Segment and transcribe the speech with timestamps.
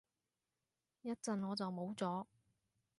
[1.03, 2.25] 一陣我就冇咗